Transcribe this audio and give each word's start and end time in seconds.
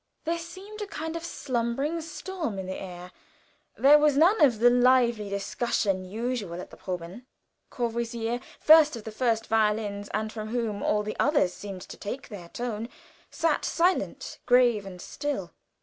There 0.23 0.39
seemed 0.39 0.81
a 0.81 0.87
kind 0.87 1.15
of 1.15 1.23
slumbering 1.23 2.01
storm 2.01 2.57
in 2.57 2.65
the 2.65 2.81
air. 2.81 3.11
There 3.77 3.99
was 3.99 4.17
none 4.17 4.41
of 4.43 4.57
the 4.57 4.71
lively 4.71 5.29
discussion 5.29 6.05
usual 6.05 6.59
at 6.59 6.71
the 6.71 6.75
proben. 6.75 7.27
Courvoisier, 7.69 8.39
first 8.59 8.95
of 8.95 9.03
the 9.03 9.11
first 9.11 9.45
violins, 9.45 10.09
and 10.11 10.33
from 10.33 10.47
whom 10.47 10.81
all 10.81 11.03
the 11.03 11.15
others 11.19 11.53
seemed 11.53 11.81
to 11.83 11.97
take 11.97 12.29
their 12.29 12.49
tone, 12.49 12.89
sat 13.29 13.63
silent, 13.63 14.39
grave 14.47 14.87
and 14.87 14.99
still. 15.03 15.51